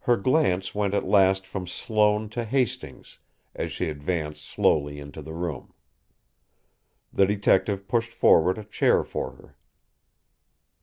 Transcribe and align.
Her 0.00 0.18
glance 0.18 0.74
went 0.74 0.92
at 0.92 1.06
last 1.08 1.46
from 1.46 1.66
Sloane 1.66 2.28
to 2.36 2.44
Hastings 2.44 3.18
as 3.54 3.72
she 3.72 3.88
advanced 3.88 4.44
slowly 4.44 4.98
into 5.00 5.22
the 5.22 5.32
room. 5.32 5.72
The 7.14 7.24
detective 7.24 7.88
pushed 7.88 8.12
forward 8.12 8.58
a 8.58 8.64
chair 8.64 9.02
for 9.02 9.32
her. 9.36 9.56